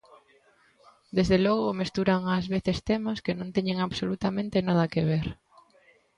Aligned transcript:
Desde 1.17 1.37
logo 1.45 1.77
mesturan 1.81 2.21
ás 2.37 2.45
veces 2.53 2.77
temas 2.89 3.21
que 3.25 3.33
non 3.39 3.53
teñen 3.55 3.77
absolutamente 3.79 4.65
nada 4.67 4.91
que 4.93 5.01
ver. 5.09 5.27